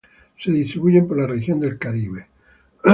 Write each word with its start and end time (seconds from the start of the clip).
Se 0.39 0.51
distribuyen 0.51 1.07
por 1.07 1.19
la 1.19 1.27
región 1.27 1.59
del 1.59 1.77
Caribe. 1.77 2.27